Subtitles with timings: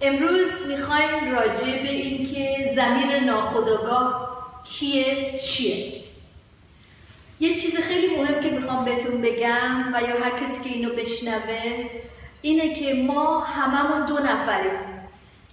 [0.00, 6.02] امروز می‌خوایم راجع به اینکه زمیر ناخودآگاه کیه چیه؟
[7.40, 11.90] یه چیز خیلی مهم که می‌خوام بهتون بگم و یا هر کسی که اینو بشنوه
[12.42, 14.78] اینه که ما هممون دو نفریم.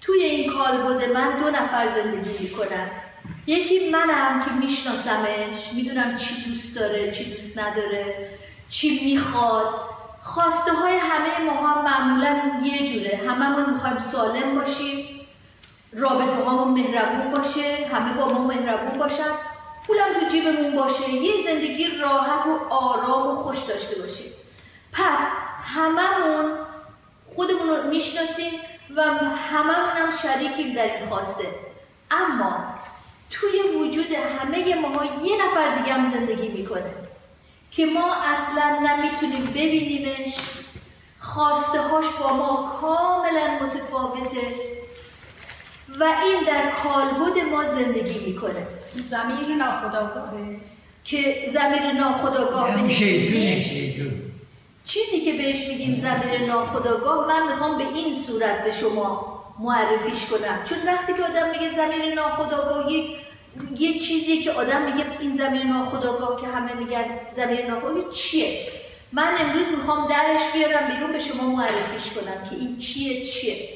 [0.02, 3.03] توی این کالبد من دو نفر زندگی می‌کنن.
[3.48, 8.30] یکی منم که میشناسمش می‌دونم چی دوست داره چی دوست نداره
[8.70, 9.82] چی می‌خواد.
[10.22, 13.30] خواسته های همه ما هم معمولا یه جوره.
[13.30, 15.20] هممون می‌خوایم سالم باشیم
[15.94, 19.32] رابطه هامون مهربون باشه همه با ما مهربون باشن
[19.88, 24.32] پولم تو جیبمون باشه یه زندگی راحت و آرام و خوش داشته باشیم.
[24.94, 25.20] پس
[25.76, 26.52] هممون
[27.36, 28.54] خودمون رو می‌شناسیم
[28.96, 29.02] و
[29.52, 31.48] هممون هم شریکیم در این خواسته.
[32.12, 32.73] اما
[33.34, 36.94] توی وجود همه ماها یه نفر دیگه هم زندگی می‌کنه
[37.72, 40.36] که ما اصلا نمی‌تونیم ببینیمش.
[41.20, 44.48] خواسته هاش با ما کاملا متفاوته
[46.00, 48.68] و این در کالبد ما زندگی می‌کنه.
[49.10, 50.60] زمیر ناخداگاهه
[51.04, 54.12] که زمیر ناخداگاه شیطون.
[54.86, 60.64] چیزی که بهش میگیم زمیر ناخداگاه من می‌خوام به این صورت به شما معرفیش کنم.
[60.64, 63.18] چون وقتی که آدم میگه زمیر ناخداگاه یک
[63.78, 68.68] یه چیزی که آدم میگه این زمیر ناخداگاه که همه میگن زمیر ناخداگاه چیه؟
[69.12, 73.70] من امروز می‌خوام درش بیارم بیرون به شما معرفیش کنم که این کیه چیه؟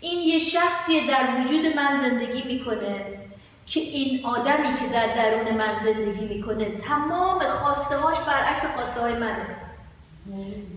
[0.00, 3.18] این یه شخصیه در وجود من زندگی می‌کنه
[3.66, 9.12] که این آدمی که در درون من زندگی می‌کنه تمام خواسته هاش برعکس خواسته های
[9.12, 9.46] منه.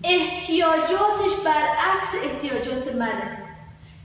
[0.04, 3.38] احتیاجاتش برعکس احتیاجات منه.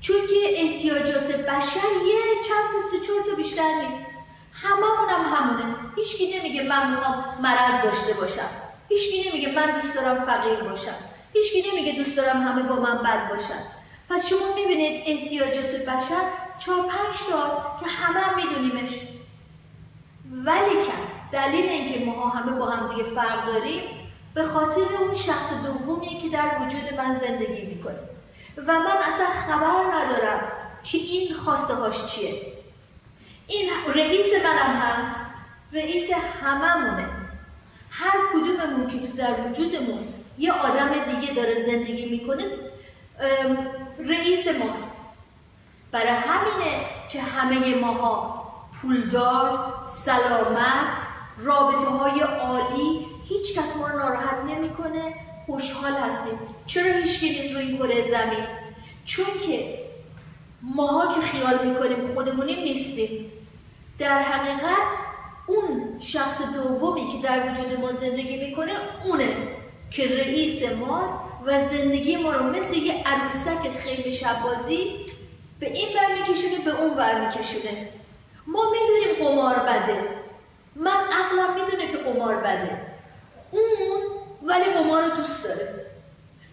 [0.02, 4.17] چون که احتیاجات بشر یه چند تا سه چهار تا بیشتر نیست.
[4.64, 5.76] هممون هم همونه.
[5.96, 8.50] هیچکی نمیگه من می‌خوام مرض داشته باشم.
[8.90, 10.96] هیچکی نمیگه من دوست دارم فقیر باشم.
[11.34, 13.64] هیچکی نمیگه دوست دارم همه با من بد باشن.
[14.10, 16.22] پس شما می‌بینید احتیاجات بشر
[16.60, 19.00] چهار پنج تا که همه هم میدونیمش.
[20.32, 23.82] ولی کن دلیل اینکه ما همه با هم دیگه فرق داریم
[24.34, 28.00] به خاطر اون شخص دومیه که در وجود من زندگی می‌کنه.
[28.58, 30.52] و من اصلا خبر ندارم
[30.84, 32.57] که این خواسته هاش چیه.
[33.48, 35.32] این رئیس منم هست.
[35.74, 37.10] رئیس هممونه.
[37.90, 42.46] هر کدوممون که تو در وجودمون یه آدم دیگه داره زندگی می‌کنه
[44.00, 45.14] رئیس ماست.
[45.92, 48.44] برای همینه که همه ماها
[48.82, 49.74] پولدار،
[50.06, 50.98] سلامت،
[51.38, 55.14] رابطه های عالی هیچ کس ما رو ناراحت نمی‌کنه
[55.46, 56.40] خوشحال هستیم.
[56.66, 58.46] چرا هیچکی نیست روی کره زمین؟
[59.06, 59.80] چون که
[60.62, 63.32] ماها که خیال می‌کنیم خودمونیم نیستیم.
[64.00, 64.78] در حقیقت
[65.48, 68.72] اون شخص دومی که در وجود ما زندگی می‌کنه
[69.06, 69.38] اونه
[69.92, 71.14] که رئیس ماست
[71.46, 75.06] و زندگی ما رو مثل یه عروسک خیمه شبازی
[75.60, 77.90] به این بر میکشونه به اون بر میکشونه.
[78.48, 80.02] ما می‌دونیم قمار بده.
[80.76, 82.82] من عقلم می‌دونه که قمار بده.
[83.52, 84.02] اون
[84.44, 85.86] ولی قمار رو دوست داره.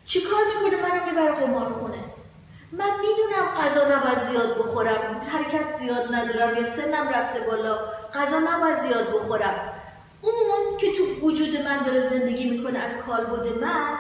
[0.05, 2.04] چیکار می‌کنه منو می‌بره قمار خونه؟
[2.79, 7.79] من می‌دونم غذا نباید زیاد بخورم حرکت زیاد ندارم یا سنم رفته بالا.
[8.15, 9.73] غذا نباید زیاد بخورم.
[10.21, 13.99] اون که تو وجود من داره زندگی می‌کنه از کالبد من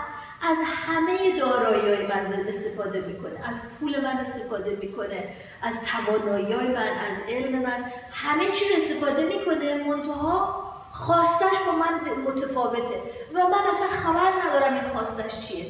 [0.50, 3.48] از همه دارایی من استفاده می‌کنه.
[3.48, 5.28] از پول من استفاده می‌کنه
[5.62, 7.84] از توانایی من از علم من.
[8.12, 9.74] همه چی رو استفاده می‌کنه.
[9.74, 13.02] منتها خواستش با من متفاوته
[13.34, 15.66] و من اصلا خبر ندارم این خواستش چیه.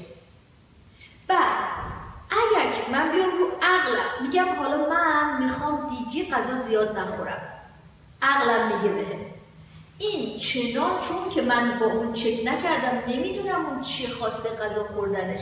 [1.29, 1.64] بعد
[2.93, 4.22] من بیام رو عقلم.
[4.22, 7.43] میگم حالا من می‌خوام دیگه غذا زیاد نخورم.
[8.22, 9.21] عقلم میگه بهم.
[9.99, 15.41] این چنان چون که من با اون چک نکردم نمی‌دونم اون چیه خواسته غذا خوردنش.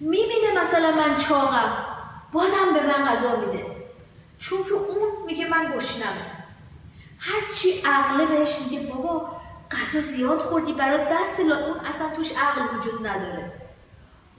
[0.00, 1.84] می‌بینه مثلا من چاقم
[2.32, 3.66] بازم به من غذا میده.
[4.38, 6.38] چون که اون میگه من گشنمه
[7.18, 9.28] هرچی عقله بهش میگه بابا
[9.70, 13.52] غذا زیاد خوردی برات بس اون اصلا توش عقل وجود نداره.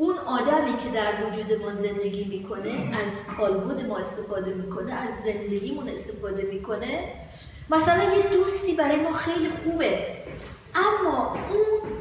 [0.02, 2.70] اون آدمی که در وجود ما زندگی می‌کنه
[3.06, 7.14] از کالبد ما استفاده می‌کنه از زندگیمون استفاده می‌کنه.
[7.70, 10.08] مثلا یه دوستی برای ما خیلی خوبه.
[10.76, 11.92] اما اون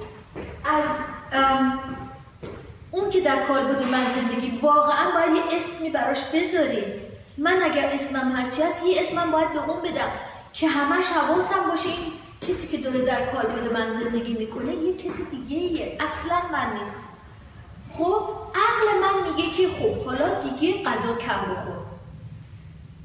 [0.65, 0.89] از
[2.91, 6.85] اون که در کالبد من زندگی واقعا باید یه اسمی براش بذاریم.
[7.39, 10.11] من اگر اسمم هرچی هست یه اسمم باید به اون بدم
[10.53, 12.13] که همش حواسم باشه این
[12.49, 15.99] کسی که داره در کالبد من زندگی می‌کنه یه کسی دیگه ایه.
[16.01, 17.18] اصلا من نیست
[17.93, 18.23] خب
[18.55, 21.79] عقل من میگه که خب حالا دیگه غذا کم بخور.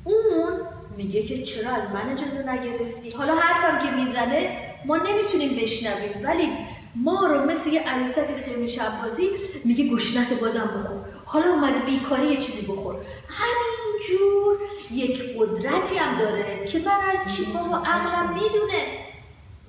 [0.03, 0.59] اون
[0.97, 6.49] میگه که چرا از من اجازه نگرفتی؟ حالا حرفم که می‌زنه ما نمی‌تونیم بشنویم ولی
[6.95, 9.29] ما رو مثل یه عروسک خیمه شبازی
[9.63, 10.99] میگه گشنت بازم بخور.
[11.25, 12.95] حالا اومده بیکاری یه چیزی بخور.
[13.29, 14.57] همینجور
[14.93, 19.02] یک قدرتی هم داره که من از چی بابا عقلم می‌دونه؟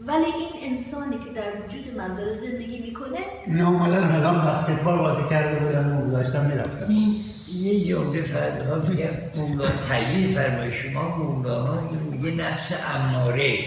[0.07, 5.23] ولی این انسانی که در وجود من داره زندگی می‌کنه اینا اومدن الان بسکتبال بازی
[5.31, 6.87] کرده بودن و داشتن می‌رفتن.
[6.89, 7.15] این
[7.55, 13.59] یه جمله فردا میگم مولانا تایید فرمای شما مولانا این میگه نفس اماره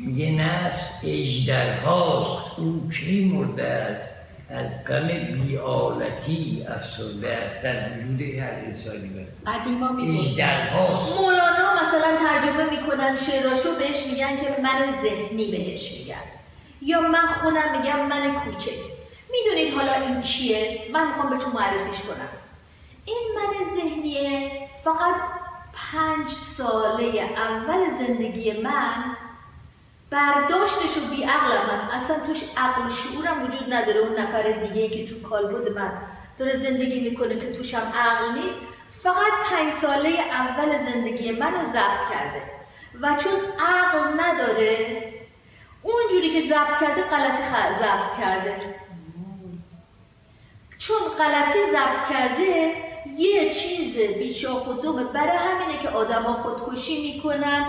[0.00, 2.58] میگه نفس اجدرهاست.
[2.58, 4.15] اون کی مرده است؟
[4.50, 12.70] از غم بیالتی افسرده است در وجود هر انسانی قدیما می‌گفت اجدرهاست مولانا مثلا ترجمه
[12.70, 16.22] می‌کنن شعراشو بهش میگن که من ذهنی بهش میگن
[16.82, 18.70] یا من خودم میگم من کوچک.
[19.30, 22.28] می‌دونید حالا این کیه؟ من می‌خوام بهتون معرفیش کنم.
[23.04, 24.50] این من ذهنیه
[24.84, 25.14] فقط
[25.72, 29.16] پنج ساله اول زندگی من
[30.10, 31.94] برداشتش و بیعقلم هست.
[31.94, 34.00] اصلا توش عقل شعورم وجود نداره.
[34.00, 35.92] اون نفر دیگه که تو کالبد من
[36.38, 38.56] داره زندگی می‌کنه که توشم عقل نیست
[38.92, 42.42] فقط پنج ساله اول زندگی منو ضبط کرده.
[43.00, 45.02] و چون عقل نداره
[45.82, 47.42] اونجوری که ضبط کرده غلطی
[47.78, 48.74] ضبط کرده.
[50.78, 52.72] چون غلطی ضبط کرده
[53.16, 57.66] یه چیز بیشاخ و دومه برای همینه که آدما خودکشی می‌کنن.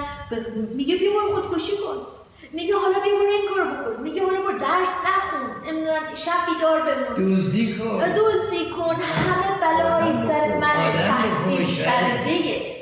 [0.76, 2.17] میگه برو خودکشی کن.
[2.52, 4.04] میگه حالا بیا برو این کار بکن.
[4.04, 5.68] میگه حالا برو درس نخون.
[5.74, 7.38] نمی‌دونم شب بیدار بمون.
[7.38, 7.98] دزدی کن.
[7.98, 8.96] دزدی کن.
[8.96, 11.84] همه بلای سر من تحصیل.
[11.86, 12.78] کرده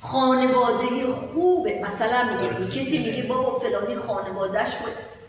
[0.00, 1.84] خانواده خوبه.
[1.88, 4.76] مثلا میگه کسی میگه بابا فلانی خانوادهش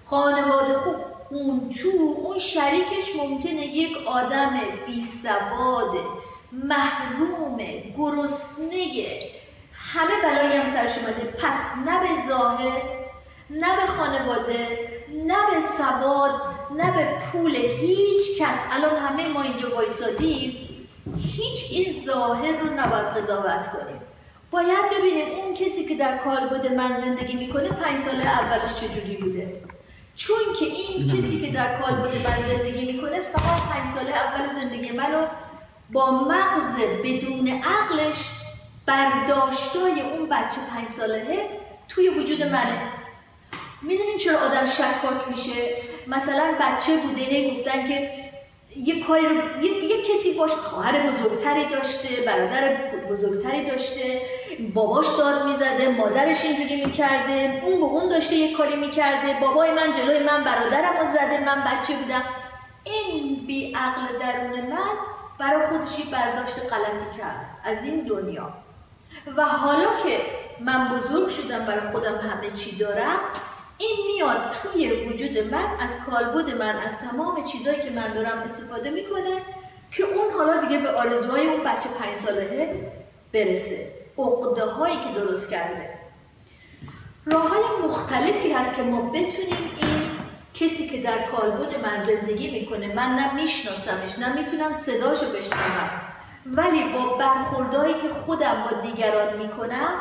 [0.06, 0.96] خانواده خوب.
[1.30, 1.90] اون تو
[2.24, 5.98] اون شریکش ممکنه یک آدم بی سواد
[6.54, 7.58] محروم
[7.98, 9.20] گرسنه.
[9.74, 11.34] همه بلایی هم سرش اومده.
[11.42, 11.54] پس
[11.86, 12.82] نه به ظاهر
[13.50, 14.68] نه به خانواده
[15.28, 16.42] نه به سواد
[16.78, 18.58] نه به پول هیچ کس.
[18.72, 20.70] الان همه ما اینجا وایسادیم
[21.18, 24.02] هیچ این ظاهر رو نباید قضاوت کنیم.
[24.52, 29.62] باید ببینیم اون کسی که در کالبد من زندگی می‌کنه پنج سال اولش چجوری بوده.
[30.16, 34.92] چون که این کسی که در کالبد من زندگی می‌کنه فقط پنج سال اول زندگی
[34.92, 35.26] منو
[35.92, 38.18] با مغز بدون عقلش
[38.86, 41.50] برداشتای اون بچه پنج ساله
[41.88, 42.99] توی وجود منه.
[43.82, 45.74] می‌دونین چرا آدم شکاک میشه؟
[46.08, 48.12] مثلا بچه بوده هی گفتن که
[48.76, 52.78] یه کاری رو یه, یه کسی باش خواهر بزرگتری داشته برادر
[53.10, 54.22] بزرگتری داشته
[54.74, 59.92] باباش داد می‌زده مادرش اینجوری می‌کرده اون به اون داشته یه کاری می‌کرده بابای من
[59.92, 62.24] جلوی من برادرم رو زده من بچه بودم.
[62.84, 64.90] این بی عقل درون من
[65.40, 68.54] برای خودش یه برداشت غلطی کرد از این دنیا.
[69.38, 70.22] و حالا که
[70.60, 73.20] من بزرگ شدم برای خودم همه چی دارم
[73.80, 78.90] این میاد توی وجود من از کالبد من از تمام چیزایی که من دارم استفاده
[78.90, 79.42] می‌کنه
[79.92, 82.92] که اون حالا دیگه به آرزوهای اون بچه پنج ساله
[83.34, 83.92] برسه.
[84.18, 85.90] عقده هایی که درست کرده.
[87.26, 90.02] راه های مختلفی هست که ما بتونیم این
[90.54, 95.90] کسی که در کالبد من زندگی می‌کنه من نه میشناسمش نه می‌تونم صداشو بشنوم
[96.46, 99.94] ولی با برخوردهایی که خودم با دیگران می‌کنم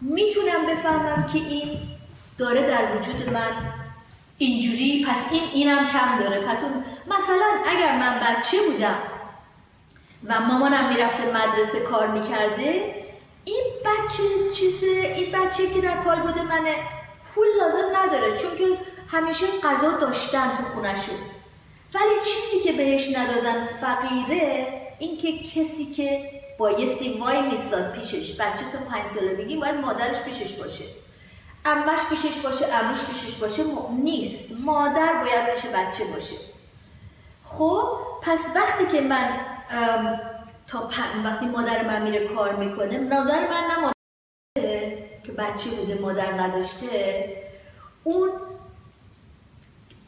[0.00, 1.78] می‌تونم بفهمم که این
[2.42, 3.52] داره در وجود من.
[4.38, 6.40] اینجوری پس این اینم کم داره.
[6.40, 8.98] پس اون مثلا اگر من بچه بودم
[10.26, 12.94] و مامانم می‌رفته مدرسه کار می‌کرده
[13.44, 14.22] این بچه
[14.54, 16.74] چیزه؟ این بچه که در کالبد منه
[17.34, 18.64] پول لازم نداره چون که
[19.08, 21.14] همیشه غذا داشتن تو خونشون
[21.94, 28.32] ولی چیزی که بهش ندادن فقیره این که کسی که بایستی وای میستاد پیشش.
[28.32, 30.84] بچه تا پنج بگیم باید مادرش پیشش باشه.
[31.64, 33.62] امش پیشش باشه اموش پیشش باشه
[34.02, 34.50] نیست.
[34.60, 36.36] مادر باید پیش بچه باشه.
[37.44, 37.88] خب
[38.22, 39.28] پس وقتی که من
[40.66, 43.92] تا پ- وقتی مادر من میره کار می‌کنه مادر من نه
[45.24, 47.36] که بچه بوده مادر نداشته.
[48.04, 48.30] اون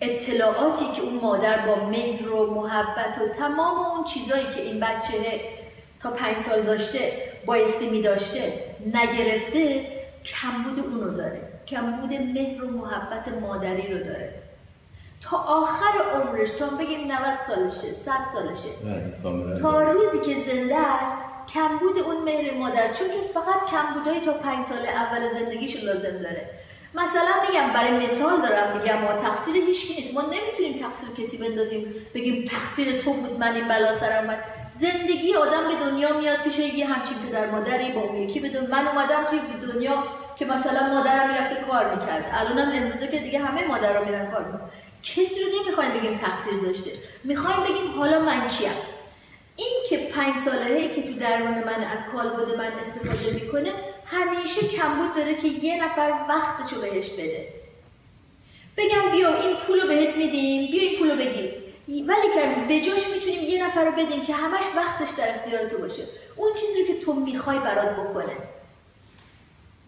[0.01, 5.41] اطلاعاتی که اون مادر با مهر و محبت و تمام اون چیزایی که این بچه
[6.01, 7.13] تا پنج سال داشته
[7.47, 8.53] بایستی می داشته
[8.95, 9.87] نگرفته
[10.25, 11.43] کمبود اونو داره.
[11.67, 14.35] کمبود مهر و محبت مادری رو داره.
[15.21, 18.69] تا آخر عمرش تا بگیم 90 سالشه 100 سالشه.
[19.63, 21.19] تا روزی که زنده است
[21.55, 26.51] کمبود اون مهر مادر چون که فقط کمبودهای تا پنج سال اول زندگیشو لازم داره.
[26.95, 30.15] مثلا میگم برای مثال دارم میگم ما تقصیر هیچ نیست.
[30.15, 34.39] ما نمی‌تونیم تقصیر کسی بندازیم بگیم تقصیر تو بود من این بلا سرم اومد.
[34.81, 38.41] زندگی آدم به دنیا میاد پیش یه همچین پدر مادری با اون یکی.
[38.41, 39.41] بدون من اومدم توی
[39.73, 40.05] دنیا
[40.37, 42.25] که مثلا مادرم می‌رفته کار می‌کرد.
[42.35, 44.69] الانم امروزه که دیگه همه مادرها میرن کار می‌کنن.
[45.03, 46.91] کسی رو نمی‌خوایم بگیم تقصیر داشته.
[47.25, 48.71] می‌خوایم بگیم حالا من کیم.
[49.57, 53.71] این که پنج ساله که تو درون من از کالبد من استفاده می‌کنه
[54.07, 57.49] همیشه کمبود داره که یه نفر وقتشو بهش بده.
[58.77, 63.43] بگم بیا این پولو بهت میدیم بیا این پولو بگیر ولی که به جاش می‌تونیم
[63.43, 66.03] یه نفر رو بدیم که همش وقتش در اختیار تو باشه.
[66.37, 68.37] اون چیزی که تو می‌خوای برات بکنه.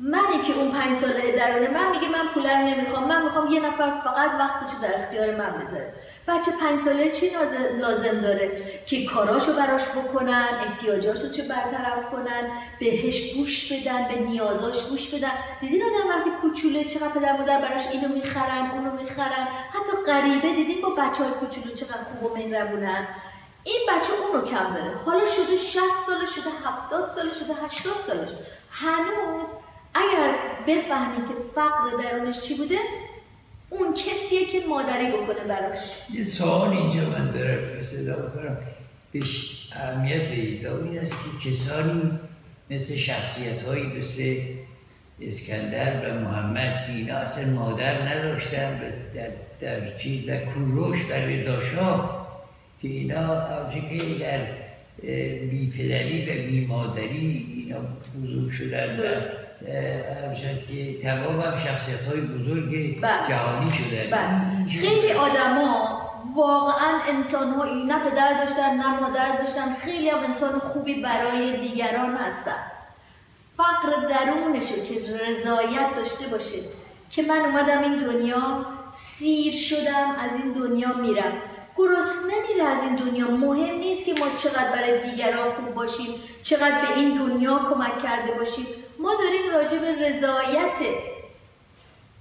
[0.01, 3.61] منی که اون پنج ساله درونه من میگه من پول رو نمی‌خوام من می‌خوام یه
[3.61, 5.93] نفر فقط وقتش در اختیار من بذاره.
[6.29, 7.31] بچه پنج ساله چی
[7.79, 14.83] لازم داره؟ که کاراشو براش بکنن احتیاجاشو چه برطرف کنن بهش گوش بدن به نیازاش
[14.83, 15.31] گوش بدن.
[15.61, 20.81] دیدین آدم وقتی کوچوله چقدر پدر مادر براش اینو می‌خرن اونو می‌خرن؟ حتی غریبه دیدین
[20.83, 23.07] با بچه های کوچولو چقدر خوب و مهربونن؟
[23.65, 24.91] این بچه اونو کم داره.
[25.05, 28.31] حالا شده 60 سالش شده 70 سالش شده 80 سالش
[28.71, 29.47] هنوز
[29.95, 30.35] اگر
[30.67, 32.79] بفهمید که فقر درونش چی بوده
[33.79, 35.79] اون کسیه که مادری بکنه براش
[36.13, 38.57] یه سوال اینجا من دارم صدا کنم
[39.13, 42.19] بهش اهمیت پیدا این است که کسانی
[42.71, 44.37] مثل شخصیت هایی مثل
[45.21, 48.81] اسکندر و محمد که اینا اصلا مادر نداشتن
[49.15, 49.29] در,
[49.61, 52.27] در چیز و کوروش و رضاشاه
[52.83, 54.41] که اینا که در
[55.51, 57.79] بیپدری و بیمادری اینا
[58.23, 59.46] بزرگ شدن درست.
[60.35, 63.29] شد که تمام هم شخصیت های بزرگ بله.
[63.29, 64.09] جهانی شده.
[64.13, 64.81] بله.
[64.81, 66.03] خیلی آدما
[66.35, 72.17] واقعا انسان هایی نه پدر داشتن نه مادر داشتن خیلی هم انسان خوبی برای دیگران
[72.17, 72.57] هستن.
[73.57, 76.59] فقر درونشه که رضایت داشته باشه.
[77.11, 81.33] که من اومدم این دنیا سیر شدم از این دنیا میرم.
[81.77, 83.31] گرسنه نمیره از این دنیا.
[83.31, 86.09] مهم نیست که ما چقدر برای دیگران خوب باشیم
[86.43, 88.67] چقدر به این دنیا کمک کرده باشیم.
[88.99, 90.77] ما داریم راجع به رضایت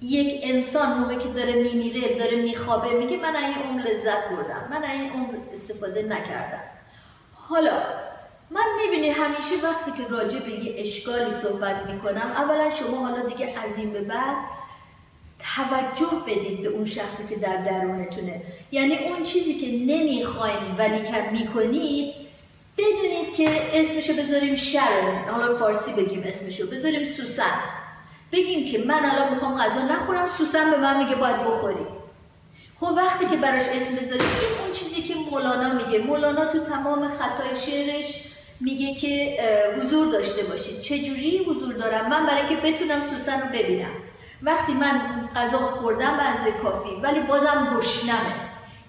[0.02, 4.84] یک انسان موقعی که داره میمیره داره میخوابه میگه من این عمر لذت بردم من
[4.84, 6.64] این عمر استفاده نکردم.
[7.34, 7.84] حالا
[8.50, 13.54] من می‌بینی همیشه وقتی که راجع به یه اشکالی صحبت می‌کنم اولا شما حالا دیگه
[13.66, 14.36] از این به بعد
[15.56, 18.42] توجه بدید به اون شخصی که در درونتونه.
[18.72, 22.25] یعنی اون چیزی که نمی‌خوایم ولی که می‌کنید
[22.78, 25.26] بدونید که اسمشو بذاریم شرم.
[25.32, 26.68] حالا فارسی بگیم اسمشو.
[26.68, 27.60] بذاریم سوسن.
[28.32, 31.86] بگیم که من الان می‌خوام غذا نخورم سوسن به من میگه باید بخوری.
[32.76, 36.00] خب وقتی که براش اسم بذاریم این اون چیزی که مولانا میگه.
[36.00, 38.22] مولانا تو تمام خطای شعرش
[38.60, 39.38] میگه که
[39.78, 40.82] حضور داشته باشید.
[40.82, 43.92] چجوری حضور دارم؟ من برای اینکه بتونم سوسن رو ببینم.
[44.42, 45.02] وقتی من
[45.36, 48.36] غذا خوردم به کافی ولی بازم گشنمه.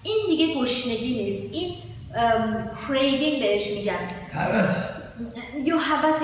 [0.03, 1.53] این دیگه گشنگی نیست.
[1.53, 1.75] این
[2.87, 4.09] craving بهش میگن.
[4.33, 4.77] هوس
[5.63, 5.75] یا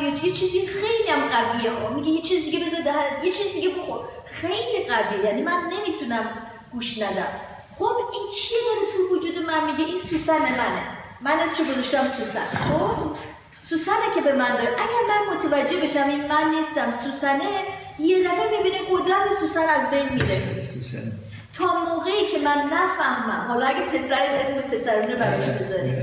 [0.01, 2.79] یا یه چیزی خیلی هم قویه ها میگه یه چیز دیگه بذار
[3.23, 3.99] یه چیز دیگه بخور.
[4.25, 6.29] خیلی قویه یعنی من نمی‌تونم
[6.71, 7.27] گوش ندم.
[7.75, 10.83] خب این کیه داره تو وجود من میگه؟ این سوسن منه.
[11.21, 12.45] من از چه گذاشتم؟ سوسن.
[12.45, 13.17] خب
[13.69, 14.67] سوسنه که به من داره.
[14.67, 17.49] اگر من متوجه بشم این من نیستم سوسنه
[17.99, 20.61] یه دفعه می‌بینه قدرت سوسن از بین میره.
[20.61, 21.11] سوسن.
[21.57, 23.45] تا موقعی که من نفهمم.
[23.47, 25.93] حالا اگه پسر اسم پسرونه براش بذاریم؟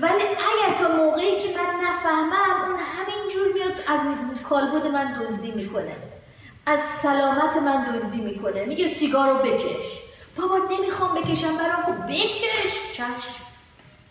[0.00, 4.00] ولی اگر تا موقعی که من نفهمم اون همینجور میاد از
[4.48, 5.96] کالبد من دزدی می‌کنه.
[6.66, 8.64] از سلامت من دزدی می‌کنه.
[8.64, 9.86] میگه سیگارو بکش.
[10.36, 12.92] بابا نمی‌خوام بکشم برام خب بکش.
[12.92, 13.44] چشم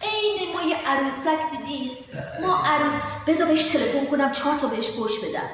[0.01, 1.91] عین ما یه عروسک دیدیم
[2.41, 2.93] ما عروس
[3.27, 5.49] بذار بهش تلفن کنم چهار تا بهش پشت بدم.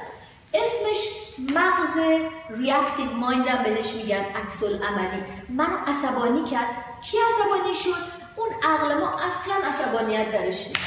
[0.54, 1.08] اسمش
[1.40, 6.70] مغز ریاکتیو مایندم بهش میگن عکس عملی منو عصبانی کرد.
[7.02, 10.80] کی عصبانی شد؟ اون عقل ما اصلا عصبانیت درش نیست.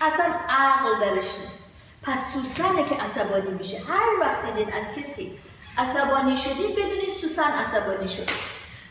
[0.00, 1.66] اصلا عقل درش نیست.
[2.02, 3.78] پس سوسنه که عصبانی میشه.
[3.78, 5.32] هر وقت دیدین از کسی
[5.78, 8.30] عصبانی شدین بدونید سوسن عصبانی شد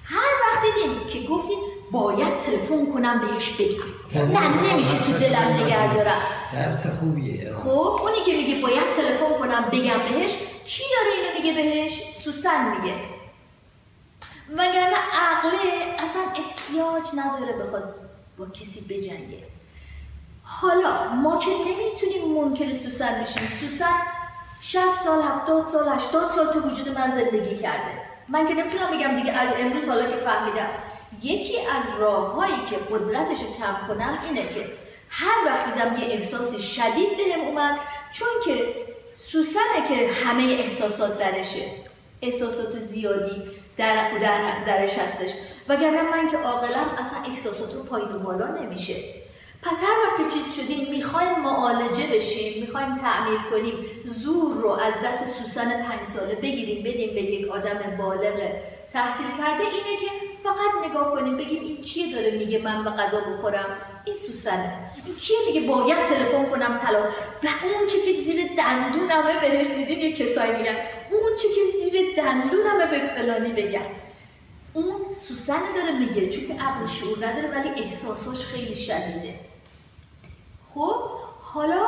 [0.04, 1.60] هر وقت دیدین که گفتین
[1.92, 4.32] باید تلفن کنم بهش بگم.
[4.32, 6.22] نه نمیشه تو دلم نگه دارم
[6.54, 7.54] درس خوبیه.
[7.64, 10.32] خب اونی که میگه باید تلفن کنم بگم بهش
[10.66, 11.94] کی داره اینو میگه بهش؟
[12.24, 12.96] سوسن میگه.
[14.54, 17.96] وگرنه عقله اصلا احتیاج نداره بخواد
[18.38, 19.44] با کسی بجنگه.
[20.44, 23.48] حالا ما که نمی‌تونیم منکر سوسن بشیم.
[23.60, 23.94] سوسن
[24.62, 28.02] 60 سال 70 سال 80 سال تو وجود من زندگی کرده.
[28.30, 30.70] من که نمی‌تونم بگم دیگه از امروز حالا که فهمیدم.
[31.24, 34.72] یکی از راههایی که قدرتش رو کم کنم اینه که
[35.10, 37.80] هر وقت دیدم یه احساسی شدید بهم اومد
[38.12, 38.76] چون که
[39.16, 41.62] سوسنه که همه احساسات درشه.
[42.22, 43.42] احساسات زیادی
[43.78, 45.30] در, در درش هستش.
[45.70, 48.96] وگرنه من که عاقلم اصلا احساسات رو پایین و بالا نمیشه.
[49.62, 53.74] پس هر وقت که چیز شدیم می‌خوایم معالجه بشیم می‌خوایم تعمیر کنیم.
[54.06, 58.52] زور رو از دست سوسن پنج ساله بگیریم بدیم به یک آدم بالغ
[58.94, 59.64] تحصیل کرده.
[59.64, 60.12] اینه که
[60.44, 64.85] فقط نگاه کنیم بگیم این کیه داره میگه من به غذا بخورم؟ این سوسنه.
[65.14, 67.04] کیه میگه باید تلفن کنم طلا
[67.42, 70.76] به اون چی که زیر دندونمه بهش دیدین یه کسایی میگن.
[71.12, 73.86] اون چی که زیر دندونمه به فلانی بگن.
[74.74, 79.40] اون سوسن داره میگه چون که عقل شعور نداره ولی احساساش خیلی شدیده.
[80.76, 80.96] خب
[81.42, 81.86] حالا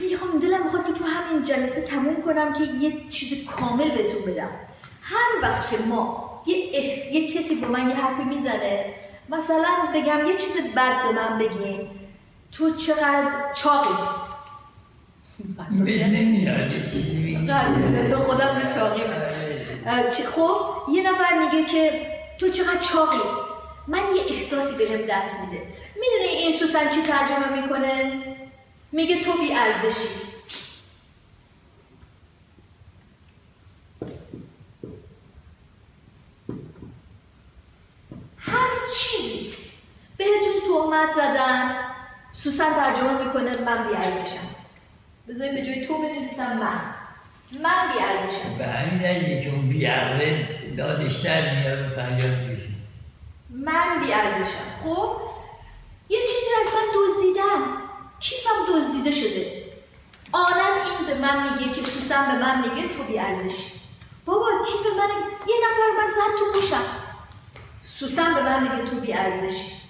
[0.00, 4.50] می‌خوام دلم می‌خواد که تو همین جلسه تموم کنم که یه چیز کامل بهتون بدم.
[5.02, 7.12] هر وقت که ما یه, احس...
[7.12, 8.94] یه کسی به من یه حرفی می‌زنه
[9.28, 11.90] مثلا بگم یه چیز بد به من بگین.
[12.58, 13.94] تو چقدر چاقی؟
[16.06, 17.36] نمیاد یه چیزی.
[17.36, 19.00] میگی تو خودم رو چاقی
[20.16, 20.56] چی- خب
[20.92, 22.06] یه نفر میگه که
[22.40, 23.18] تو چقدر چاقی؟
[23.86, 25.62] من یه احساسی بهم دست میده.
[26.00, 28.22] می‌دونی این سوسن چی ترجمه می‌کنه؟
[28.92, 30.08] میگه تو بی ارزشی
[38.38, 39.54] هر چیزی
[40.16, 41.76] بهتون تهمت زدن
[42.46, 44.46] سوسن ترجمه می‌کنه من بی ارزشم
[45.28, 46.80] بذارید به جای تو بنویسم من.
[47.62, 52.68] من بی ارزشم به همین دلیله که اون بیعقله دادش در میاد و فریاد میشه
[53.50, 55.16] من بی ارزشم خب؟
[56.08, 57.62] یه چیزی از من دزدیدن.
[58.20, 59.62] کیفم دزدیده شده.
[60.32, 63.72] آنن این به من میگه که سوسن به من میگه تو بی ارزشی
[64.24, 65.08] بابا کیف من
[65.48, 66.84] یه نفر من زد تو گوشم.
[67.82, 69.85] سوسن به من میگه تو بی ارزشی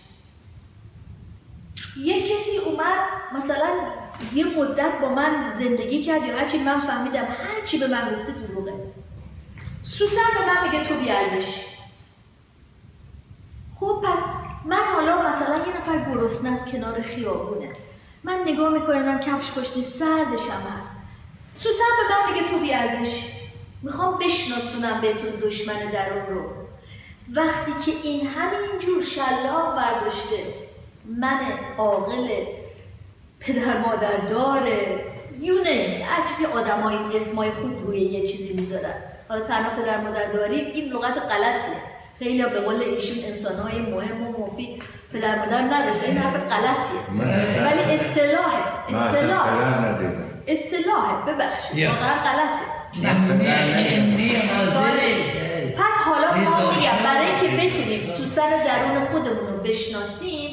[2.04, 2.98] یه کسی اومد
[3.32, 3.70] مثلا
[4.34, 8.72] یه مدت با من زندگی کرد یا هرچی من فهمیدم هرچی به من گفته دروغه.
[9.84, 11.60] سوسن به من میگه تو بی ارزشی.
[13.74, 14.18] خب پس
[14.64, 17.70] من حالا مثلا یه نفر گرسنه از کنار خیابونه.
[18.24, 20.92] من نگاه می‌کنم کفش پشتی سردشم هست.
[21.54, 23.32] سوسن به من میگه تو بیارزش
[23.82, 26.50] می‌خوام بشناسونم بهتون دشمن درون رو.
[27.34, 30.65] وقتی که این همینجور شلاق برداشته
[31.20, 31.38] من
[31.78, 32.28] عاقل
[33.40, 35.04] پدر مادر داره
[35.40, 38.94] یونه هرچی که آدم های اسمای خوب روی یه چیزی می‌ذارن
[39.28, 41.82] حالا تنها پدر مادر دارید این لغت غلطیه
[42.18, 47.00] خیلی به قول ایشون انسان های مهم و مفید پدر مادر نداشته این حرف غلطیه
[47.62, 50.24] ولی اصطلاحه اصطلاحه قلم ندیدم.
[50.46, 51.86] اصطلاحه ببخشید.
[51.88, 52.66] واقعا غلطه
[55.76, 56.90] پس حالا ما میگم.
[57.04, 60.45] برای اینکه بتونیم سوسن درون خودمون رو بشناسیم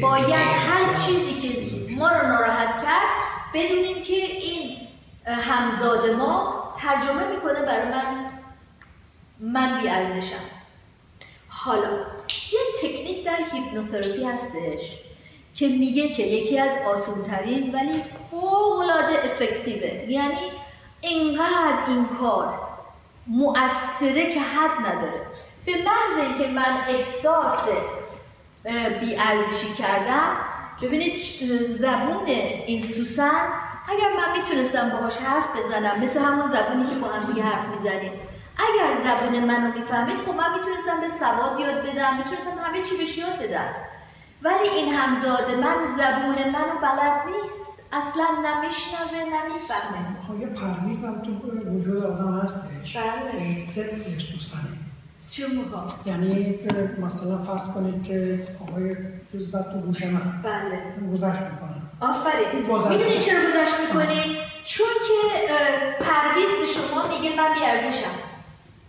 [0.00, 3.10] باید هر چیزی که ما رو ناراحت کرد
[3.54, 4.76] بدونیم که این
[5.26, 8.30] همزاد ما ترجمه می‌کنه برای من
[9.40, 10.44] من بی ارزشم
[11.48, 11.90] حالا
[12.52, 14.98] یه تکنیک در هیپنوتراپی هستش
[15.54, 20.10] که میگه که یکی از آسونترین ولی فوق‌العاده افکتیوه.
[20.10, 20.50] یعنی
[21.00, 22.60] اینقدر این کار
[23.26, 25.26] مؤثره که حد نداره.
[25.64, 27.68] به محض اینکه من احساس
[29.00, 30.36] بی ارزشی کردم.
[30.82, 31.16] ببینید
[31.66, 33.40] زبون این سوسن
[33.88, 38.12] اگر من می‌تونستم باهاش حرف بزنم مثل همون زبونی که با هم دیگه حرف می‌زنیم.
[38.56, 43.18] اگر زبون منو می‌فهمید خب من می‌تونستم به سواد یاد بدم می‌تونستم همه چی بهش
[43.18, 43.74] یاد بدم.
[44.42, 47.82] ولی این همزاد من زبون منو بلد نیست.
[47.92, 51.30] اصلا نمیشنوه نمی‌فهمه خب یه پرویز هم تو
[51.70, 52.96] وجود آدم هستش.
[52.96, 53.64] بله.
[53.64, 54.79] ضد سوسنه
[55.54, 56.58] موقع یعنی
[57.02, 58.96] مثلا فرض کنید که آقای
[59.32, 61.12] چیز زد تو گوش من بله.
[61.12, 62.66] گذشت می‌کنم آفرین.
[62.70, 62.86] گذشت.
[62.86, 65.18] می‌دونید چرا گذشت می‌کنید چون که
[66.04, 68.14] پرویز به شما میگه من بیارزشم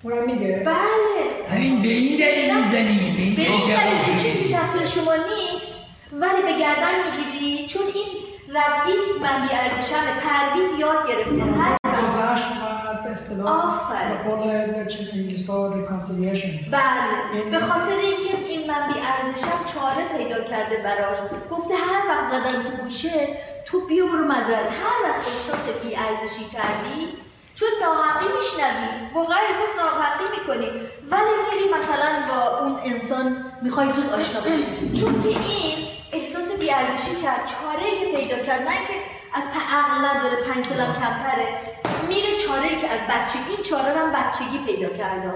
[0.03, 0.63] اونم میگه.
[0.65, 1.55] بله.
[1.55, 4.19] همین به این دلیل می‌زنی به این به این دلیل.
[4.23, 5.71] چیزی تقصیر شما نیست
[6.11, 8.07] ولی به گردن می‌گیری چون این
[8.49, 11.43] ربعی من بی ارزشم پرویز یاد گرفته.
[11.61, 14.07] هر وقت گذشت و به اصطلاح.
[14.09, 17.41] به قول چیز انگلیسا reconciliation بله.
[17.51, 21.17] به خاطر اینکه این من بی ارزشم چاره پیدا کرده براش.
[21.51, 23.27] گفته هر وقت زدن تو گوشه
[23.65, 24.69] تو بیا برو مزرعه.
[24.69, 27.17] هر وقت احساس بی ارزشی کردی
[27.55, 29.13] چون ناحقی میشنوی.
[29.13, 30.69] واقعا احساس ناحقی می‌کنی.
[31.11, 35.01] ولی میری مثلا با اون انسان می‌خوای زود آشنا بشی.
[35.01, 37.41] چون که این احساس بی ارزشی کرد.
[37.51, 38.61] چاره که پیدا کرد.
[38.61, 38.93] نه که
[39.33, 41.70] از عقل نداره پنج سالم کمتره.
[42.13, 45.33] میره چاره که از بچگی این چاره هم بچگی پیدا کرده.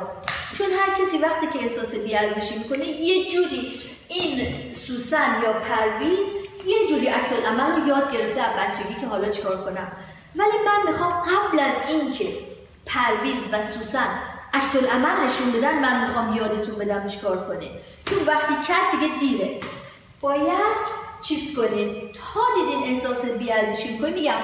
[0.57, 3.71] چون هر کسی وقتی که احساس بیارزشی می‌کنه یه جوری
[4.07, 4.55] این
[4.87, 6.27] سوسن یا پرویز
[6.65, 9.91] یه جوری عکس العمل رو یاد گرفته از بچگی که حالا چیکار کنم.
[10.35, 12.37] ولی من می‌خوام قبل از اینکه
[12.85, 14.07] پرویز و سوسن
[14.53, 17.69] عکس العمل نشون بدن من می‌خوام یادتون بدم چیکار کنه.
[18.05, 19.59] چون وقتی کرد دیگه دیره.
[20.21, 22.11] باید چیز کنین.
[22.13, 24.37] تا دیدین احساس بیارزشی می‌کنین میگم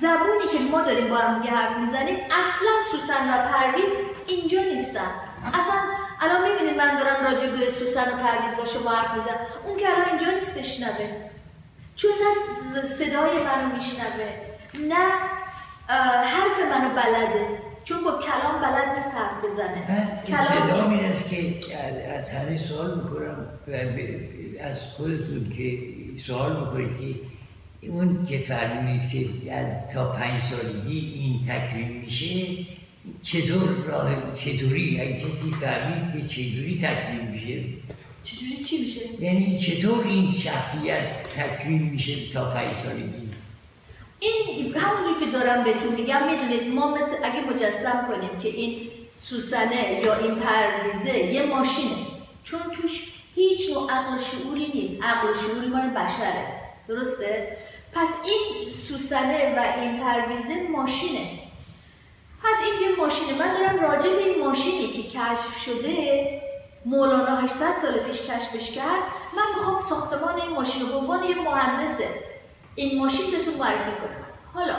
[0.00, 3.88] زبونی که ما داریم با هم دیگه حرف می‌زنیم اصلا سوسن و پرویز
[4.26, 5.10] اینجا نیستن.
[5.44, 5.76] اصلا
[6.20, 9.40] الان می‌بینید من دارم راجع به سوسن و پرویز با شما حرف می‌زنم.
[9.64, 11.08] اون که الان اینجا نیست بشنوه.
[11.96, 14.30] چون نه صدای منو میشنوه
[14.88, 15.06] نه
[16.24, 17.46] حرف منو بلده.
[17.84, 19.82] چون با کلام بلد نیست حرف بزنه.
[20.26, 21.60] این است که
[22.16, 23.48] از همه سوال می‌کنم
[24.60, 25.78] از خودتون که
[26.26, 27.20] سوال می‌کنید که
[27.88, 32.46] اون که فرمونید که از تا پنج سالگی این تکوین میشه
[33.22, 34.10] چطور راه
[34.44, 37.64] چطوری؟ اگه کسی فهمید که چطوری تکوین میشه؟
[38.24, 43.28] چجوری چی میشه؟ یعنی چطور این شخصیت تکوین میشه تا پنج سالگی؟
[44.20, 50.00] این همونجور که دارم بهتون میگم می‌دونید ما مثل اگه مجسم کنیم که این سوسنه
[50.04, 51.96] یا این پرویزه یه ماشینه.
[52.44, 55.02] چون توش هیچ نوع عقل شعوری نیست.
[55.02, 56.46] عقل شعوری مال بشره.
[56.88, 57.56] درسته؟
[57.96, 61.38] پس این سوسنه و این پرویزه ماشینه.
[62.42, 63.38] پس این یه ماشینه.
[63.38, 66.42] من دارم راجع به این ماشینی که کشف شده
[66.86, 69.02] مولانا 800 سال پیش کشفش کرد.
[69.36, 72.08] من می‌خوام ساختمان این ماشین رو عنوان یه مهندسه
[72.74, 74.26] این ماشین بهتون معرفی کنم.
[74.54, 74.74] حالا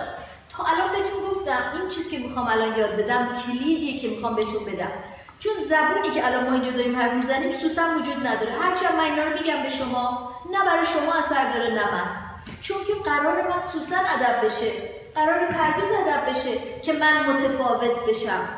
[0.49, 4.65] تا الان بهتون گفتم این چیز که می‌خوام الان یاد بدم کلیدیه که می‌خوام بهتون
[4.65, 4.91] بدم.
[5.39, 8.51] چون زبونی که الان ما اینجا داریم حرف می‌زنیم سوسن وجود نداره.
[8.61, 12.26] هرچند من اینا رو میگم به شما نه برای شما اثر داره نه من.
[12.67, 14.71] چون که قرار من سوسن ادب بشه
[15.15, 18.49] قرار پرویز ادب بشه که من متفاوت بشم.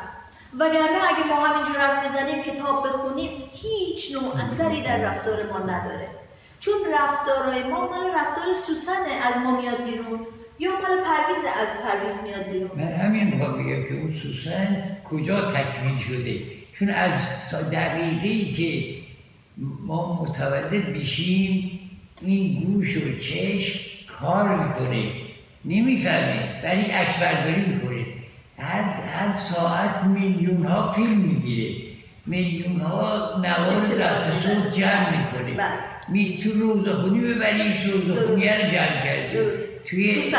[0.58, 6.08] وگرنه اگه ما همینجور حرف بزنیم کتاب بخونیم هیچ نوع اثری در رفتار ما نداره.
[6.60, 10.26] چون رفتارهای ما مال رفتار سوسنه از ما میاد بیرون
[10.58, 12.70] یا مال پرویز از پرویز میاد بیرون.
[12.76, 16.42] من همین می‌خوام بگم که اون سوسن کجا تکمیل شده؟
[16.74, 17.12] چون از
[17.72, 19.00] دقیقه که
[19.86, 21.80] ما متولد بشیم
[22.22, 23.89] این گوش و چشم
[24.20, 25.12] کار می‌کنه
[25.64, 28.06] نمی‌فهمه ولی اکبرداری می‌کنه
[28.58, 31.90] هر, هر ساعت میلیون ها فیلم می‌گیره
[32.26, 35.68] میلیون ها نوار ضبط صوت جمع می‌کنه بله.
[36.08, 39.86] می تو روزخونی ببریم روزخونی رو جمع کرده درست.
[39.86, 40.32] توی,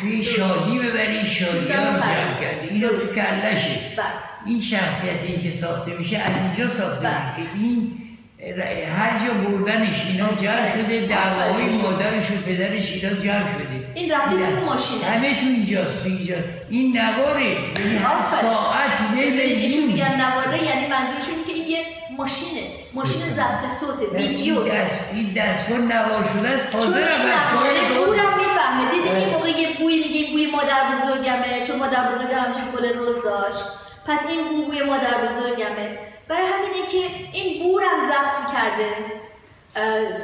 [0.00, 4.06] توی شادی ببریم شادی رو جمع کرده این رو کلشه بله.
[4.46, 7.40] این شخصیتی که ساخته میشه از اینجا ساخته بله.
[7.40, 7.50] میشه.
[7.54, 8.01] این
[8.42, 13.66] هر جا بردنش اینا جمع شده دعواهای مادرش و پدرش اینا جمع شده.
[13.94, 15.04] این رفته تو ماشینه.
[15.04, 16.34] همه تو اینجاست تو اینجا.
[16.70, 17.50] این نواره.
[17.50, 17.98] یعنی
[18.40, 18.90] ساعت
[19.38, 21.78] ایشون میگن نواره یعنی منظورشون که این یه
[22.18, 22.60] ماشینه.
[22.94, 26.70] ماشین ضبط صوت ویدیو این دست این دستگاه نوار شده است.
[26.72, 28.90] چون حاضر این نواره بورم می‌فهمه.
[28.90, 33.16] دیدین این موقع یه بوی میگیم بوی مادر بزرگمه چون مادر بزرگم همچین گل روز
[33.24, 33.64] داشت.
[34.06, 36.11] پس این بو بوی مادر بزرگمه.
[36.32, 36.98] برای همینه که
[37.32, 38.90] این بورم ضبط کرده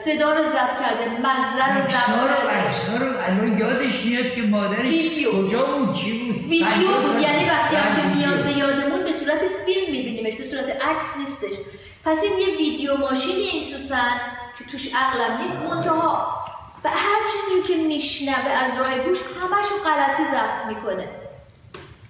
[0.05, 2.99] صدا رو ضبط کرده مزه رو ضبط کرده.
[2.99, 5.47] رو الان یادش میاد که مادرش ویدیو.
[5.47, 7.21] کجا بود چی بود؟ ویدیو بود.
[7.21, 8.17] یعنی وقتی هم که.
[8.17, 11.61] میاد به یادمون به صورت فیلم میبینیمش به صورت عکس نیستش.
[12.05, 14.21] پس این یه ویدیو ماشینی این سوسن
[14.59, 15.57] که توش عقلم نیست.
[15.57, 16.39] منتها
[16.83, 21.09] به هر چیزی رو که میشنوه از راه گوش همشو غلطی ضبط می‌کنه.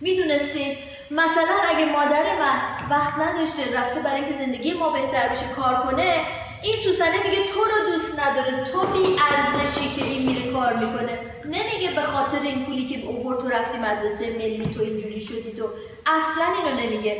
[0.00, 0.78] می‌دونستید؟
[1.10, 2.58] مثلا اگه مادر من
[2.90, 6.14] وقت نداشته رفته برای اینکه زندگی ما بهتر بشه کار کنه
[6.62, 11.18] این سوسنه میگه تو رو دوست نداره تو بی ارزشی که این میره کار می‌کنه.
[11.44, 15.68] نمیگه به خاطر این پولی که اوورد تو رفتی مدرسه ملی تو اینجوری شدی تو.
[16.06, 17.12] اصلا اینو نمیگه.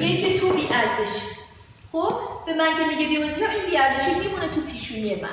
[0.00, 1.26] میگه که تو بی ارزشی.
[1.92, 2.14] خب؟
[2.46, 5.28] به من که میگه بی ارزشی این بی ارزشی میمونه تو پیشونی من.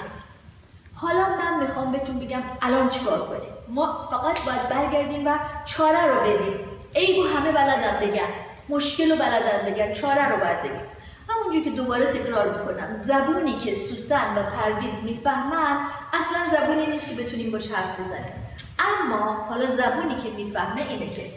[0.95, 6.19] حالا من می‌خوام بهتون بگم الان چیکار کنیم؟ ما فقط باید برگردیم و چاره رو
[6.19, 6.74] بدیم.
[6.95, 8.29] ای بو همه بلدن بگن.
[8.69, 10.87] مشکل رو بلدن بگن چاره رو باید بگیم
[11.29, 15.77] همونجور که دوباره تکرار می‌کنم زبونی که سوسن و پرویز می‌فهمن
[16.13, 18.33] اصلا زبونی نیست که بتونیم باش حرف بزنیم.
[18.79, 21.31] اما حالا زبونی که می‌فهمه اینه که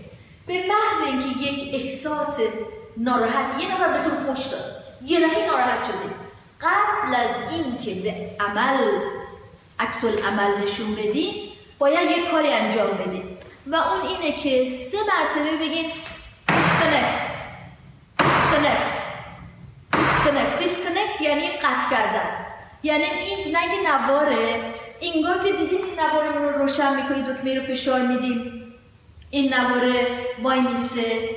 [0.47, 2.38] به محض اینکه یک احساس
[2.97, 6.14] ناراحت یه نفر بهتون فش داد یه دفعه ناراحت شده.
[6.61, 9.01] قبل از اینکه به عمل
[9.79, 13.38] عکس عمل نشون بدین باید یک کاری انجام بدین
[13.70, 15.90] و اون اینه که سه مرتبه بگین
[16.48, 17.31] disconnect.
[18.18, 18.98] Disconnect.
[19.92, 20.62] Disconnect.
[20.62, 22.46] Disconnect یعنی قطع کردن.
[22.83, 28.00] یعنی این اینکه نواره؟ انگار که دیدین این نوارمون رو روشن می‌کنید دکمه رو فشار
[28.00, 28.64] میدیم.
[29.31, 30.07] این نواره
[30.42, 31.28] وای میسه.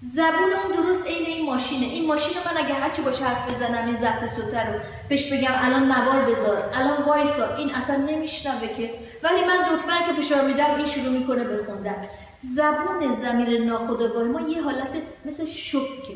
[0.00, 1.86] زبون اون درست عین این ماشینه.
[1.86, 5.92] این ماشین من اگه هرچی باشه حرف بزنم این ضبط صوته رو بهش بگم الان
[5.92, 7.56] نوار بذار الان وایسا.
[7.56, 8.94] این اصلا نمیشنوه که.
[9.22, 12.08] ولی من دکمه که فشار میدم این شروع می‌کنه بخوندن
[12.40, 14.88] زبون زمیر ناخودآگاه ما یه حالت
[15.24, 16.14] مثل شوکه.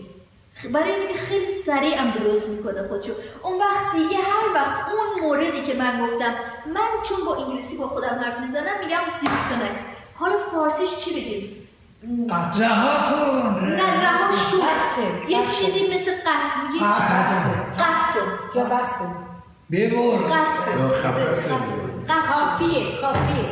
[0.73, 3.13] برای اینکه خیلی سریع هم درست می‌کنه خودشو.
[3.43, 6.35] اون وقت دیگه هر وقت اون موردی که من گفتم
[6.67, 9.81] من چون با انگلیسی با خودم حرف می‌زنم میگم دیسکنکت
[10.15, 11.62] حالا فارسیش چی بگیم؟
[12.03, 13.65] رها کن.
[13.65, 15.47] نه رهاش تو بسه، یه.
[15.47, 17.51] چیزی مثل قطع میگی بسه.
[17.79, 18.59] قطع کن.
[18.59, 19.05] یا بسه.
[19.71, 20.19] ببر.
[20.35, 22.05] قطع کن قطع کن.
[22.05, 22.29] قطع کن.
[22.29, 23.01] کافیه.
[23.01, 23.49] کافیه.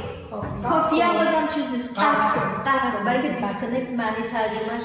[0.71, 1.07] کافیه.
[1.07, 1.89] بازم چیز نیست.
[1.91, 3.05] قطع کن قطع کن.
[3.05, 3.29] برای که.
[3.29, 4.83] disconnect معنی ترجمه‌ش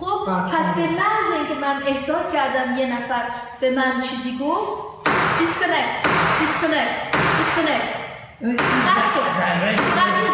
[0.00, 0.74] خب قطع پس کن.
[0.74, 3.22] به محض اینکه من احساس کردم یه نفر
[3.60, 4.72] به من چیزی گفت
[5.38, 6.08] disconnect
[6.40, 6.88] disconnect
[7.38, 7.82] disconnect
[8.88, 9.26] قطع کن.
[9.68, 9.76] این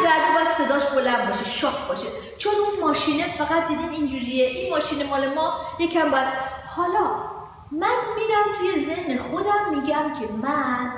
[0.04, 2.06] ضربه صداش بلند باشه شاق باشه.
[2.38, 4.46] چون اون ماشینه فقط دیدین اینجوریه.
[4.46, 6.28] این ماشین مال ما یکم باید.
[6.76, 7.10] حالا
[7.72, 10.92] من میرم توی ذهن خودم میگم که من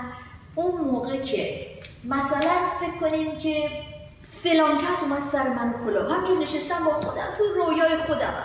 [0.55, 1.66] اون موقع که
[2.05, 3.71] مثلا فکر کنیم که
[4.42, 6.12] فلان کس اومد سر من کلاه.
[6.14, 8.45] همچون نشستم با خودم تو رویای خودم.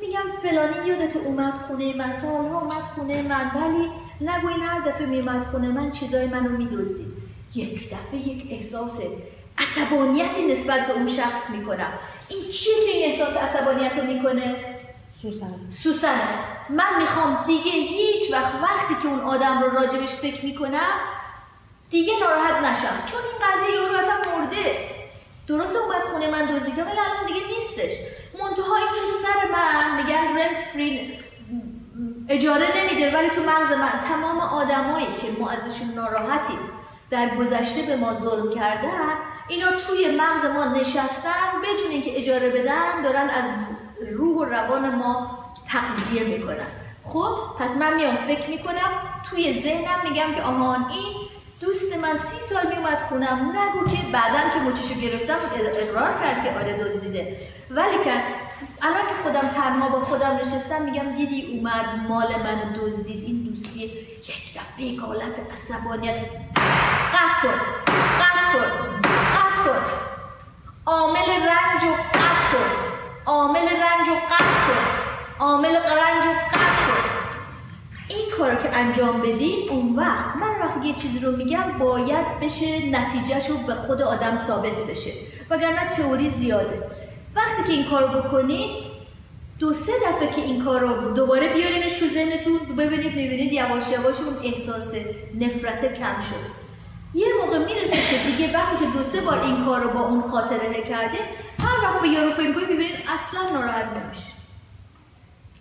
[0.00, 5.06] میگم فلانی یادت اومد خونه من سالها اومد خونه من ولی نگو این هر دفعه
[5.06, 7.12] میومد خونه من چیزای منو میدزدید.
[7.54, 9.00] یک دفعه یک احساس
[9.62, 11.92] عصبانیتی نسبت به اون شخص می‌کنم.
[12.28, 14.54] این چیه که این احساس عصبانیت رو می‌کنه؟
[15.22, 15.54] سوسن.
[15.82, 16.28] سوسنه
[16.70, 20.92] من می‌خوام دیگه هیچ وقت وقتی که اون آدم رو راجبش فکر می‌کنم
[21.90, 22.96] دیگه ناراحت نشم.
[23.10, 24.92] چون این قضیه یورو اصلا مرده.
[25.46, 27.92] درسته اومد خونه من دزدیده ولی الان دیگه نیستش.
[28.40, 31.18] منتها این تو سر من میگن رنت فری
[32.28, 33.18] اجاره نمیده.
[33.18, 36.58] ولی تو مغز من تمام آدمایی که ما ازشون ناراحتیم
[37.10, 39.16] در گذشته به ما ظلم کردن
[39.48, 43.50] اینا توی مغز ما نشستن بدون اینکه اجاره بدن دارن از
[44.12, 46.66] روح و روان ما تغذیه می‌کنن.
[47.04, 48.90] خب پس من میام فکر می‌کنم
[49.30, 51.28] توی ذهنم میگم که آهان این
[51.60, 56.58] دوست من سی سال میومد خونم نگو که بعدا که مچشو گرفتم اقرار کرد که
[56.58, 57.36] آره دزدیده
[57.70, 58.12] ولی که
[58.82, 63.84] الان که خودم تنها با خودم نشستم میگم دیدی اومد مال من دزدید این دوستی
[63.84, 66.16] یک دفعه حالت عصبانیت
[67.12, 67.60] قطع کن
[68.20, 68.91] قطع کن.
[75.42, 77.08] عامل رنج و قطع کن
[78.08, 82.90] این کار که انجام بدین اون وقت من وقتی یه چیزی رو میگم باید بشه
[82.90, 85.10] نتیجهش رو به خود آدم ثابت بشه.
[85.50, 86.90] وگرنه تئوری زیاده.
[87.36, 88.70] وقتی که این کار بکنید
[89.58, 94.16] دو سه دفعه که این کار رو دوباره بیارینش تو ذهنتون ببینید می‌بینید یواش یواش
[94.20, 94.94] اون احساس
[95.40, 96.62] نفرت کم شد.
[97.14, 100.22] یه موقع می‌رسه که دیگه وقتی که دو سه بار این کار رو با اون
[100.22, 101.18] خاطره کرده
[101.62, 104.31] هر وقت به یارو فکر کنید می‌بینید اصلا ناراحت نمیشه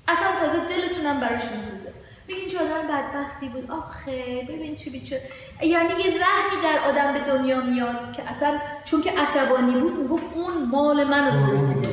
[0.07, 1.93] اصلا تازه دلتونم براش میسوزه.
[2.29, 3.71] بگین چه آدم بدبختی بود.
[3.71, 5.21] آخه ببین چه بیچه
[5.61, 10.23] یعنی یه رحمی در آدم به دنیا میاد که اصلا چون که عصبانی بود می‌گفت
[10.33, 11.89] اون مال منو دزدیده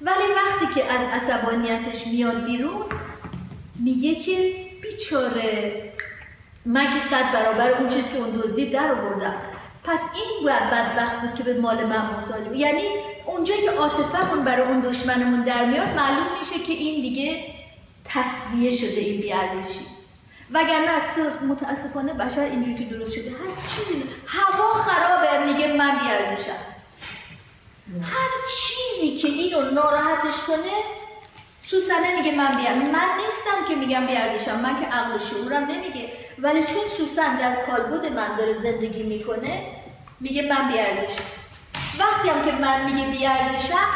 [0.00, 2.84] ولی وقتی که از عصبانیتش میاد بیرون
[3.78, 5.92] میگه که بیچاره
[6.64, 9.34] من که صد برابر اون چیزی که اون دزدید در آوردم.
[9.84, 12.56] پس این بدبخت بود که به مال من محتاج بود.
[12.56, 12.82] یعنی
[13.26, 17.44] اونجایی که عاطفه‌مون برای اون دشمنمون در میاد معلوم میشه که این دیگه
[18.04, 19.80] تصویه شده این بیارزشی.
[20.52, 23.36] وگرنه اساس متاسفانه بشر اینجوری که درست شده هر
[23.76, 26.58] چیزی هوا خرابه میگه من بیارزشم.
[28.02, 30.72] هر چیزی که اینو ناراحتش کنه
[31.70, 36.12] سوسنه میگه من بیام من نیستم که میگم بیارزشم من که عقل و شعورم نمیگه.
[36.38, 39.66] ولی چون سوسن در کالبد من داره زندگی می‌کنه
[40.20, 41.24] میگه من بیارزشم.
[41.98, 43.88] وقتی هم که من میگه بیارزشم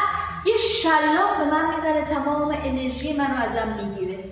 [0.45, 4.23] یه شلاق به من می‌زنه تمام انرژی منو ازم می‌گیره.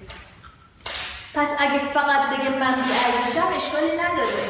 [1.34, 4.50] پس اگه فقط بگه من بیارزشم اشکالی نداره.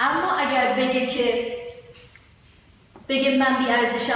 [0.00, 1.56] اما اگر بگه که
[3.08, 4.12] بگه من بیارزشم